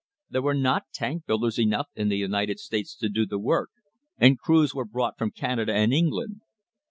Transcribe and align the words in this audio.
There 0.31 0.41
were 0.41 0.55
not 0.55 0.85
tank 0.91 1.27
builders 1.27 1.59
enough 1.59 1.89
in 1.93 2.09
the 2.09 2.17
United 2.17 2.57
States 2.59 2.95
to 2.95 3.07
do 3.07 3.27
the 3.27 3.37
work, 3.37 3.69
and 4.17 4.39
crews 4.39 4.73
were 4.73 4.83
brought 4.83 5.15
from 5.15 5.29
Canada 5.29 5.75
and 5.75 5.93
England. 5.93 6.41